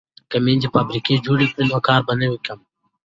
[0.29, 2.59] که میندې فابریکه جوړ کړي نو کار به نه وي کم.